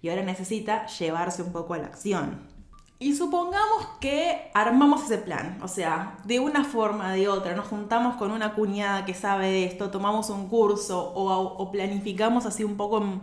Y 0.00 0.08
ahora 0.08 0.22
necesita 0.22 0.86
llevarse 0.86 1.42
un 1.42 1.52
poco 1.52 1.74
a 1.74 1.78
la 1.78 1.86
acción. 1.86 2.52
Y 3.02 3.16
supongamos 3.16 3.84
que 4.00 4.52
armamos 4.54 5.02
ese 5.02 5.18
plan, 5.18 5.58
o 5.60 5.66
sea, 5.66 6.18
de 6.24 6.38
una 6.38 6.62
forma 6.62 7.12
de 7.12 7.26
otra, 7.26 7.56
nos 7.56 7.66
juntamos 7.66 8.14
con 8.14 8.30
una 8.30 8.54
cuñada 8.54 9.04
que 9.04 9.12
sabe 9.12 9.48
de 9.48 9.64
esto, 9.64 9.90
tomamos 9.90 10.30
un 10.30 10.48
curso 10.48 11.12
o, 11.12 11.72
planificamos 11.72 12.46
así 12.46 12.62
un 12.62 12.76
poco 12.76 13.20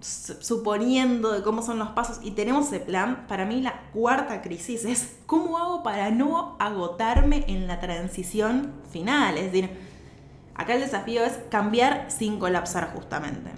suponiendo 0.00 1.32
de 1.32 1.42
cómo 1.42 1.60
son 1.60 1.78
los 1.78 1.90
pasos 1.90 2.20
y 2.22 2.30
tenemos 2.30 2.68
ese 2.68 2.80
plan, 2.80 3.26
para 3.28 3.44
mí 3.44 3.60
la 3.60 3.90
cuarta 3.92 4.40
crisis 4.40 4.86
es 4.86 5.18
cómo 5.26 5.58
hago 5.58 5.82
para 5.82 6.10
no 6.10 6.56
agotarme 6.58 7.44
en 7.48 7.68
la 7.68 7.78
transición 7.78 8.72
final. 8.90 9.36
Es 9.36 9.52
decir, 9.52 9.91
acá 10.54 10.74
el 10.74 10.80
desafío 10.80 11.24
es 11.24 11.38
cambiar 11.50 12.10
sin 12.10 12.38
colapsar 12.38 12.92
justamente 12.94 13.50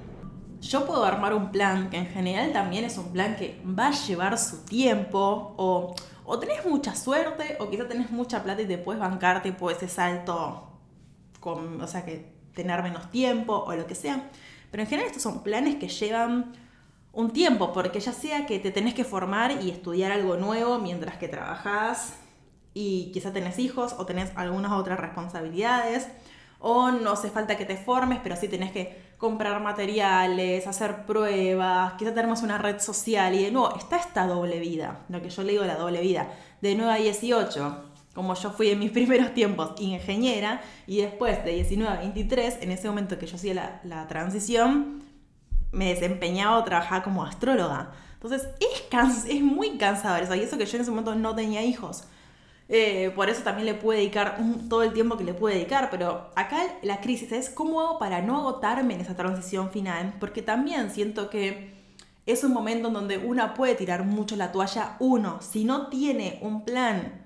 yo 0.65 0.87
puedo 0.87 1.05
armar 1.05 1.35
un 1.35 1.51
plan 1.51 1.91
que 1.91 1.99
en 1.99 2.07
general 2.07 2.53
también 2.53 2.85
es 2.85 2.97
un 2.97 3.13
plan 3.13 3.37
que 3.37 3.61
va 3.67 3.89
a 3.89 3.91
llevar 3.91 4.39
su 4.39 4.65
tiempo 4.65 5.55
o, 5.59 5.95
o 6.25 6.39
tenés 6.39 6.65
mucha 6.65 6.95
suerte 6.95 7.57
o 7.61 7.69
quizá 7.69 7.87
tenés 7.87 8.11
mucha 8.11 8.43
plata 8.43 8.63
y 8.63 8.67
te 8.67 8.79
puedes 8.79 9.01
bancarte 9.01 9.53
por 9.53 9.73
ese 9.73 9.89
salto, 9.89 10.67
con, 11.39 11.81
o 11.81 11.87
sea, 11.87 12.05
que 12.05 12.33
tener 12.55 12.83
menos 12.83 13.11
tiempo 13.11 13.65
o 13.67 13.75
lo 13.75 13.87
que 13.87 13.95
sea. 13.95 14.31
Pero 14.71 14.83
en 14.83 14.89
general 14.89 15.09
estos 15.09 15.23
son 15.23 15.43
planes 15.43 15.77
que 15.77 15.89
llevan 15.89 16.53
un 17.13 17.31
tiempo, 17.33 17.73
porque 17.73 18.01
ya 18.01 18.13
sea 18.13 18.47
que 18.47 18.59
te 18.59 18.71
tenés 18.71 18.95
que 18.95 19.05
formar 19.05 19.63
y 19.63 19.71
estudiar 19.71 20.13
algo 20.13 20.37
nuevo 20.37 20.79
mientras 20.79 21.17
que 21.19 21.29
trabajás 21.29 22.15
y 22.73 23.13
quizá 23.13 23.33
tenés 23.33 23.59
hijos 23.59 23.95
o 23.99 24.07
tenés 24.07 24.33
algunas 24.35 24.73
otras 24.73 24.99
responsabilidades, 24.99 26.09
o 26.67 26.91
no 26.91 27.11
hace 27.11 27.29
falta 27.29 27.59
que 27.59 27.67
te 27.67 27.77
formes, 27.77 28.21
pero 28.23 28.37
sí 28.37 28.49
tenés 28.49 28.73
que 28.73 29.13
comprar 29.19 29.61
materiales, 29.61 30.67
hacer 30.67 31.05
pruebas, 31.05 31.93
quizá 31.99 32.15
tenemos 32.15 32.41
una 32.41 32.57
red 32.57 32.81
social 32.81 33.35
y 33.35 33.43
de 33.45 33.51
nuevo 33.51 33.77
está 33.77 33.99
esta 33.99 34.27
doble 34.27 34.59
vida, 34.61 35.01
lo 35.11 35.21
que 35.21 35.29
yo 35.29 35.43
le 35.43 35.53
digo 35.53 35.65
la 35.65 35.77
doble 35.77 36.01
vida, 36.01 36.33
de 36.63 36.75
9 36.75 36.91
a 36.91 36.97
18, 36.97 37.85
como 38.15 38.35
yo 38.35 38.51
fui 38.51 38.71
en 38.71 38.79
mis 38.79 38.91
primeros 38.99 39.35
tiempos 39.35 39.73
ingeniera 39.79 40.63
y 40.87 41.03
después 41.03 41.45
de 41.45 41.53
19 41.53 41.99
a 41.99 42.01
23, 42.01 42.63
en 42.63 42.71
ese 42.71 42.89
momento 42.89 43.19
que 43.19 43.27
yo 43.27 43.37
hacía 43.37 43.53
la, 43.53 43.81
la 43.85 44.09
transición, 44.09 45.03
me 45.71 45.93
desempeñaba 45.93 46.57
o 46.57 46.65
trabajaba 46.65 47.03
como 47.03 47.25
astróloga. 47.25 47.91
Entonces 48.15 48.49
es, 48.59 49.27
es 49.27 49.43
muy 49.43 49.77
cansador 49.77 50.23
eso, 50.23 50.35
y 50.35 50.41
eso 50.41 50.57
que 50.57 50.65
yo 50.65 50.77
en 50.77 50.81
ese 50.81 50.91
momento 50.91 51.15
no 51.15 51.35
tenía 51.35 51.63
hijos. 51.63 52.05
Eh, 52.69 53.13
por 53.15 53.29
eso 53.29 53.43
también 53.43 53.67
le 53.67 53.75
puede 53.75 53.99
dedicar 53.99 54.39
todo 54.71 54.83
el 54.83 54.93
tiempo 54.95 55.19
que 55.19 55.25
le 55.25 55.35
puede 55.35 55.57
dedicar, 55.57 55.91
pero 55.91 56.31
acá 56.35 56.63
la 56.83 57.01
crisis 57.01 57.31
es 57.33 57.51
cómo 57.51 57.81
hago 57.81 57.99
para 57.99 58.23
no 58.23 58.39
agotarme 58.39 58.95
en 58.95 59.03
esa 59.03 59.17
transición 59.17 59.71
final, 59.71 60.15
porque 60.19 60.41
también 60.41 60.91
siento 60.91 61.29
que 61.29 61.75
es 62.27 62.43
un 62.43 62.53
momento 62.55 62.89
en 62.89 62.95
donde 62.95 63.19
una 63.19 63.53
puede 63.53 63.75
tirar 63.75 64.05
mucho 64.05 64.37
la 64.37 64.51
toalla, 64.51 64.97
uno, 64.99 65.41
si 65.43 65.65
no 65.65 65.89
tiene 65.89 66.39
un 66.41 66.65
plan 66.65 67.23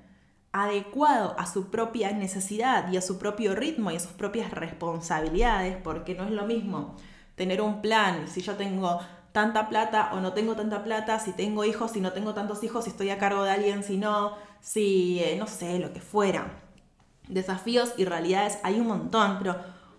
adecuado 0.50 1.36
a 1.38 1.46
su 1.46 1.70
propia 1.70 2.10
necesidad 2.12 2.90
y 2.90 2.96
a 2.96 3.02
su 3.02 3.18
propio 3.18 3.54
ritmo 3.54 3.92
y 3.92 3.96
a 3.96 4.00
sus 4.00 4.12
propias 4.12 4.50
responsabilidades, 4.50 5.76
porque 5.76 6.14
no 6.14 6.24
es 6.24 6.30
lo 6.32 6.46
mismo 6.46 6.96
tener 7.36 7.60
un 7.60 7.80
plan, 7.80 8.26
si 8.26 8.40
yo 8.40 8.56
tengo 8.56 8.98
tanta 9.38 9.68
plata 9.68 10.10
o 10.14 10.20
no 10.20 10.32
tengo 10.32 10.56
tanta 10.56 10.82
plata, 10.82 11.20
si 11.20 11.32
tengo 11.32 11.64
hijos, 11.64 11.92
si 11.92 12.00
no 12.00 12.12
tengo 12.12 12.34
tantos 12.34 12.64
hijos, 12.64 12.82
si 12.82 12.90
estoy 12.90 13.10
a 13.10 13.18
cargo 13.18 13.44
de 13.44 13.52
alguien, 13.52 13.84
si 13.84 13.96
no, 13.96 14.32
si, 14.60 15.20
eh, 15.20 15.36
no 15.38 15.46
sé, 15.46 15.78
lo 15.78 15.92
que 15.92 16.00
fuera. 16.00 16.60
Desafíos 17.28 17.94
y 17.96 18.04
realidades 18.04 18.58
hay 18.64 18.80
un 18.80 18.88
montón, 18.88 19.36
pero 19.38 19.54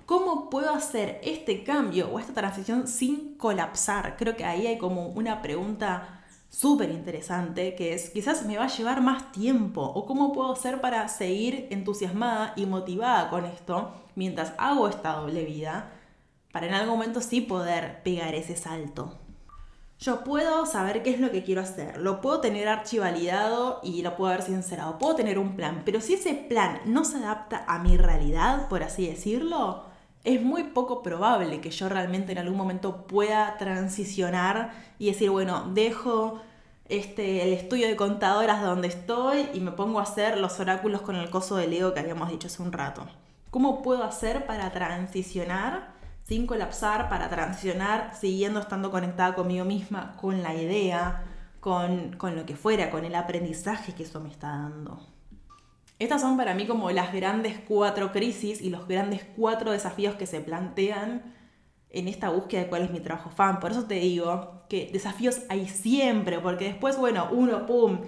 ¿cómo 0.06 0.50
puedo 0.50 0.74
hacer 0.74 1.22
este 1.24 1.64
cambio 1.64 2.10
o 2.10 2.20
esta 2.20 2.34
transición 2.34 2.86
sin 2.86 3.38
colapsar? 3.38 4.18
Creo 4.18 4.36
que 4.36 4.44
ahí 4.44 4.68
hay 4.68 4.78
como 4.78 5.08
una 5.08 5.42
pregunta 5.42 6.22
súper 6.50 6.90
interesante 6.92 7.76
que 7.76 7.94
es, 7.94 8.10
quizás 8.10 8.46
me 8.46 8.58
va 8.58 8.66
a 8.66 8.76
llevar 8.76 9.00
más 9.00 9.32
tiempo 9.32 9.82
o 9.84 10.06
cómo 10.06 10.34
puedo 10.34 10.52
hacer 10.52 10.82
para 10.82 11.08
seguir 11.08 11.68
entusiasmada 11.70 12.52
y 12.58 12.66
motivada 12.66 13.30
con 13.30 13.46
esto 13.46 13.94
mientras 14.16 14.54
hago 14.58 14.90
esta 14.90 15.14
doble 15.14 15.46
vida, 15.46 15.94
para 16.52 16.68
en 16.68 16.74
algún 16.74 16.96
momento 16.96 17.22
sí 17.22 17.40
poder 17.40 18.04
pegar 18.04 18.36
ese 18.36 18.58
salto. 18.58 19.19
Yo 20.00 20.24
puedo 20.24 20.66
saber 20.66 21.04
qué 21.04 21.10
es 21.10 21.20
lo 21.20 21.30
que 21.30 21.44
quiero 21.44 21.60
hacer, 21.60 21.98
lo 21.98 22.22
puedo 22.22 22.40
tener 22.40 22.70
archivalidado 22.70 23.82
y 23.84 24.02
lo 24.02 24.16
puedo 24.16 24.32
haber 24.32 24.46
sincerado, 24.46 24.98
puedo 24.98 25.16
tener 25.16 25.38
un 25.38 25.58
plan, 25.58 25.82
pero 25.84 26.00
si 26.00 26.14
ese 26.14 26.34
plan 26.36 26.80
no 26.86 27.04
se 27.04 27.18
adapta 27.18 27.66
a 27.68 27.80
mi 27.80 27.98
realidad, 27.98 28.70
por 28.70 28.82
así 28.82 29.08
decirlo, 29.08 29.84
es 30.24 30.42
muy 30.42 30.64
poco 30.64 31.04
probable 31.04 31.60
que 31.60 31.70
yo 31.72 31.90
realmente 31.90 32.32
en 32.32 32.38
algún 32.38 32.58
momento 32.58 33.08
pueda 33.08 33.58
transicionar 33.58 34.72
y 35.00 35.08
decir, 35.08 35.32
bueno, 35.32 35.70
dejo 35.74 36.40
este, 36.88 37.44
el 37.44 37.52
estudio 37.52 37.88
de 37.88 37.98
contadoras 37.98 38.62
donde 38.62 38.88
estoy 38.88 39.50
y 39.54 39.60
me 39.60 39.74
pongo 39.74 40.00
a 40.00 40.04
hacer 40.04 40.38
los 40.38 40.62
oráculos 40.62 41.02
con 41.02 41.18
el 41.18 41.30
coso 41.30 41.58
de 41.58 41.68
Lego 41.68 41.94
que 41.94 42.00
habíamos 42.00 42.30
dicho 42.30 42.48
hace 42.48 42.64
un 42.64 42.72
rato. 42.72 43.06
¿Cómo 43.52 43.82
puedo 43.82 44.06
hacer 44.06 44.46
para 44.46 44.72
transicionar? 44.72 45.99
Sin 46.30 46.46
colapsar, 46.46 47.10
para 47.10 47.28
transicionar, 47.28 48.14
siguiendo 48.14 48.60
estando 48.60 48.92
conectada 48.92 49.34
conmigo 49.34 49.66
misma, 49.66 50.16
con 50.16 50.44
la 50.44 50.54
idea, 50.54 51.24
con, 51.60 52.16
con 52.18 52.36
lo 52.36 52.46
que 52.46 52.56
fuera, 52.56 52.92
con 52.92 53.04
el 53.04 53.16
aprendizaje 53.16 53.96
que 53.96 54.04
eso 54.04 54.20
me 54.20 54.30
está 54.30 54.50
dando. 54.50 55.02
Estas 55.98 56.22
son 56.22 56.38
para 56.38 56.54
mí 56.54 56.68
como 56.68 56.92
las 56.92 57.12
grandes 57.14 57.60
cuatro 57.68 58.12
crisis 58.12 58.62
y 58.62 58.70
los 58.70 58.88
grandes 58.88 59.26
cuatro 59.36 59.72
desafíos 59.72 60.16
que 60.18 60.28
se 60.28 60.40
plantean 60.40 61.34
en 61.90 62.08
esta 62.08 62.30
búsqueda 62.30 62.62
de 62.62 62.68
cuál 62.68 62.84
es 62.84 62.92
mi 62.92 63.00
trabajo 63.00 63.32
fan. 63.32 63.60
Por 63.60 63.72
eso 63.72 63.86
te 63.86 63.96
digo 63.96 64.66
que 64.70 64.92
desafíos 64.94 65.42
hay 65.50 65.68
siempre, 65.68 66.38
porque 66.38 66.66
después, 66.66 66.96
bueno, 67.00 67.28
uno, 67.32 67.66
pum, 67.66 68.02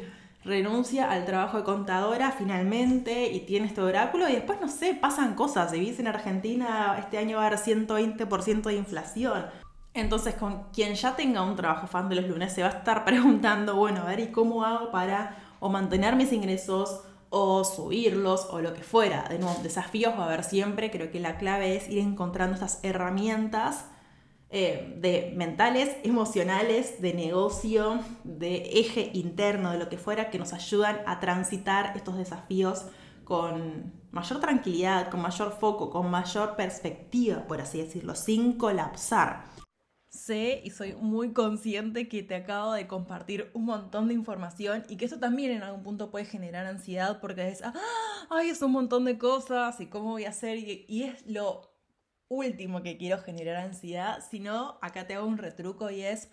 renuncia 0.43 1.11
al 1.11 1.25
trabajo 1.25 1.57
de 1.57 1.63
contadora 1.63 2.31
finalmente 2.31 3.31
y 3.31 3.41
tiene 3.41 3.67
este 3.67 3.81
oráculo 3.81 4.27
y 4.27 4.33
después, 4.33 4.59
no 4.59 4.67
sé, 4.67 4.95
pasan 4.95 5.35
cosas. 5.35 5.71
Si 5.71 5.79
vivís 5.79 5.99
en 5.99 6.07
Argentina, 6.07 6.95
este 6.99 7.17
año 7.17 7.37
va 7.37 7.43
a 7.43 7.47
haber 7.47 7.59
120% 7.59 8.63
de 8.63 8.75
inflación. 8.75 9.45
Entonces, 9.93 10.35
con 10.35 10.63
quien 10.71 10.95
ya 10.95 11.15
tenga 11.15 11.41
un 11.41 11.55
trabajo 11.55 11.85
fan 11.85 12.07
de 12.09 12.15
los 12.15 12.27
lunes 12.27 12.53
se 12.53 12.63
va 12.63 12.69
a 12.69 12.71
estar 12.71 13.05
preguntando, 13.05 13.75
bueno, 13.75 14.01
a 14.01 14.05
ver, 14.05 14.19
¿y 14.19 14.31
cómo 14.31 14.63
hago 14.63 14.91
para 14.91 15.37
o 15.59 15.69
mantener 15.69 16.15
mis 16.15 16.31
ingresos 16.33 17.01
o 17.29 17.63
subirlos 17.63 18.47
o 18.49 18.61
lo 18.61 18.73
que 18.73 18.83
fuera? 18.83 19.23
De 19.29 19.37
nuevo, 19.37 19.59
desafíos 19.61 20.13
va 20.17 20.23
a 20.23 20.25
haber 20.27 20.43
siempre. 20.43 20.89
Creo 20.91 21.11
que 21.11 21.19
la 21.19 21.37
clave 21.37 21.75
es 21.75 21.89
ir 21.89 21.99
encontrando 21.99 22.55
estas 22.55 22.79
herramientas 22.83 23.85
eh, 24.51 24.95
de 24.97 25.33
mentales, 25.35 25.95
emocionales, 26.03 27.01
de 27.01 27.13
negocio, 27.13 28.01
de 28.25 28.79
eje 28.79 29.09
interno, 29.13 29.71
de 29.71 29.79
lo 29.79 29.87
que 29.87 29.97
fuera, 29.97 30.29
que 30.29 30.37
nos 30.39 30.51
ayudan 30.51 30.99
a 31.05 31.19
transitar 31.19 31.93
estos 31.95 32.17
desafíos 32.17 32.85
con 33.23 33.93
mayor 34.11 34.41
tranquilidad, 34.41 35.09
con 35.09 35.21
mayor 35.21 35.57
foco, 35.57 35.89
con 35.89 36.11
mayor 36.11 36.57
perspectiva, 36.57 37.47
por 37.47 37.61
así 37.61 37.77
decirlo, 37.77 38.13
sin 38.13 38.57
colapsar. 38.57 39.45
Sé 40.09 40.61
y 40.65 40.71
soy 40.71 40.95
muy 40.95 41.31
consciente 41.31 42.09
que 42.09 42.21
te 42.21 42.35
acabo 42.35 42.73
de 42.73 42.85
compartir 42.85 43.49
un 43.53 43.63
montón 43.63 44.09
de 44.09 44.13
información 44.13 44.83
y 44.89 44.97
que 44.97 45.05
eso 45.05 45.19
también 45.19 45.51
en 45.51 45.63
algún 45.63 45.83
punto 45.83 46.11
puede 46.11 46.25
generar 46.25 46.65
ansiedad 46.65 47.21
porque 47.21 47.47
es, 47.47 47.61
ah, 47.63 47.73
ay, 48.29 48.49
es 48.49 48.61
un 48.61 48.73
montón 48.73 49.05
de 49.05 49.17
cosas 49.17 49.79
y 49.79 49.85
cómo 49.85 50.11
voy 50.11 50.25
a 50.25 50.29
hacer 50.29 50.57
y, 50.57 51.03
es 51.03 51.25
lo 51.25 51.70
último 52.31 52.81
que 52.81 52.97
quiero 52.97 53.19
generar 53.19 53.57
ansiedad, 53.57 54.23
sino 54.27 54.79
acá 54.81 55.05
te 55.05 55.15
hago 55.15 55.27
un 55.27 55.37
retruco 55.37 55.91
y 55.91 56.01
es, 56.01 56.29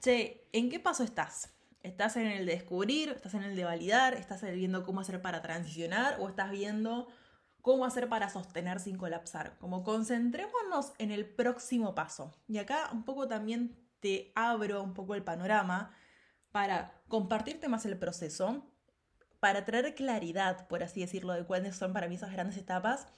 che, 0.00 0.48
¿en 0.52 0.70
qué 0.70 0.80
paso 0.80 1.04
estás? 1.04 1.52
¿Estás 1.82 2.16
en 2.16 2.26
el 2.26 2.46
de 2.46 2.52
descubrir? 2.52 3.10
¿Estás 3.10 3.34
en 3.34 3.42
el 3.42 3.54
de 3.54 3.64
validar? 3.64 4.14
¿Estás 4.14 4.42
viendo 4.42 4.82
cómo 4.82 5.00
hacer 5.00 5.20
para 5.20 5.42
transicionar? 5.42 6.16
¿O 6.20 6.28
estás 6.28 6.50
viendo 6.50 7.06
cómo 7.60 7.84
hacer 7.84 8.08
para 8.08 8.30
sostener 8.30 8.78
sin 8.78 8.96
colapsar. 8.96 9.58
Como 9.58 9.82
concentrémonos 9.82 10.92
en 10.98 11.10
el 11.10 11.28
próximo 11.28 11.96
paso. 11.96 12.32
Y 12.46 12.58
acá 12.58 12.90
un 12.92 13.04
poco 13.04 13.26
también 13.26 13.76
te 14.00 14.30
abro 14.36 14.82
un 14.84 14.94
poco 14.94 15.16
el 15.16 15.24
panorama 15.24 15.90
para 16.52 17.02
compartirte 17.08 17.68
más 17.68 17.84
el 17.84 17.98
proceso, 17.98 18.72
para 19.40 19.64
traer 19.64 19.96
claridad, 19.96 20.68
por 20.68 20.84
así 20.84 21.00
decirlo, 21.00 21.32
de 21.32 21.44
cuáles 21.44 21.74
son 21.74 21.92
para 21.92 22.06
mí 22.08 22.14
esas 22.14 22.32
grandes 22.32 22.56
etapas 22.56 23.08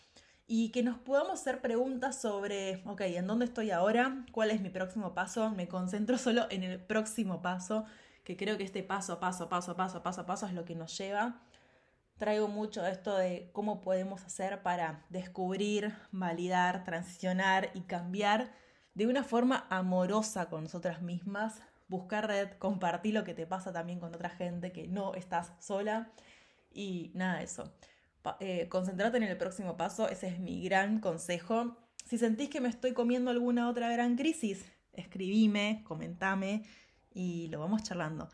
y 0.48 0.70
que 0.70 0.82
nos 0.82 0.98
podamos 0.98 1.34
hacer 1.34 1.60
preguntas 1.60 2.20
sobre, 2.20 2.82
ok, 2.86 3.02
¿en 3.02 3.28
dónde 3.28 3.44
estoy 3.44 3.70
ahora? 3.70 4.24
¿Cuál 4.32 4.50
es 4.50 4.60
mi 4.60 4.70
próximo 4.70 5.14
paso? 5.14 5.50
Me 5.50 5.68
concentro 5.68 6.18
solo 6.18 6.46
en 6.50 6.64
el 6.64 6.80
próximo 6.80 7.40
paso, 7.42 7.84
que 8.24 8.36
creo 8.36 8.58
que 8.58 8.64
este 8.64 8.82
paso 8.82 9.20
paso, 9.20 9.48
paso 9.48 9.76
paso, 9.76 10.02
paso 10.02 10.26
paso 10.26 10.46
es 10.46 10.54
lo 10.54 10.64
que 10.64 10.74
nos 10.74 10.98
lleva 10.98 11.40
traigo 12.18 12.48
mucho 12.48 12.84
esto 12.84 13.16
de 13.16 13.48
cómo 13.52 13.80
podemos 13.80 14.24
hacer 14.24 14.62
para 14.62 15.04
descubrir, 15.08 15.94
validar, 16.10 16.84
transicionar 16.84 17.70
y 17.74 17.82
cambiar 17.82 18.52
de 18.94 19.06
una 19.06 19.22
forma 19.22 19.66
amorosa 19.70 20.48
con 20.48 20.64
nosotras 20.64 21.00
mismas, 21.00 21.62
buscar 21.86 22.26
red, 22.26 22.50
compartir 22.58 23.14
lo 23.14 23.24
que 23.24 23.34
te 23.34 23.46
pasa 23.46 23.72
también 23.72 24.00
con 24.00 24.14
otra 24.14 24.30
gente, 24.30 24.72
que 24.72 24.88
no 24.88 25.14
estás 25.14 25.52
sola 25.60 26.10
y 26.72 27.12
nada 27.14 27.38
de 27.38 27.44
eso. 27.44 27.72
Eh, 28.40 28.68
concentrate 28.68 29.16
en 29.16 29.22
el 29.22 29.37
próximo 29.37 29.76
paso, 29.76 30.08
ese 30.08 30.28
es 30.28 30.38
mi 30.38 30.62
gran 30.62 31.00
consejo. 31.00 31.76
Si 32.04 32.18
sentís 32.18 32.50
que 32.50 32.60
me 32.60 32.68
estoy 32.68 32.92
comiendo 32.92 33.30
alguna 33.30 33.68
otra 33.68 33.90
gran 33.90 34.16
crisis, 34.16 34.64
escribime, 34.92 35.82
comentame 35.87 36.64
y 37.12 37.48
lo 37.48 37.60
vamos 37.60 37.82
charlando. 37.82 38.28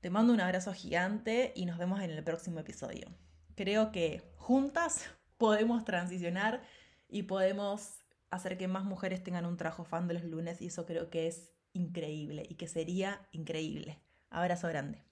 Te 0.00 0.10
mando 0.10 0.32
un 0.32 0.40
abrazo 0.40 0.72
gigante 0.72 1.52
y 1.54 1.66
nos 1.66 1.78
vemos 1.78 2.00
en 2.00 2.10
el 2.10 2.22
próximo 2.24 2.60
episodio 2.60 3.08
creo 3.60 3.92
que 3.92 4.22
juntas 4.36 5.04
podemos 5.36 5.84
transicionar 5.84 6.62
y 7.08 7.24
podemos 7.24 7.98
hacer 8.30 8.56
que 8.56 8.68
más 8.68 8.84
mujeres 8.84 9.22
tengan 9.22 9.44
un 9.44 9.58
trabajo 9.58 9.84
fan 9.84 10.08
de 10.08 10.14
los 10.14 10.24
lunes 10.24 10.62
y 10.62 10.66
eso 10.66 10.86
creo 10.86 11.10
que 11.10 11.26
es 11.26 11.50
increíble 11.74 12.46
y 12.48 12.54
que 12.54 12.68
sería 12.68 13.28
increíble. 13.32 14.00
Abrazo 14.30 14.68
grande. 14.68 15.09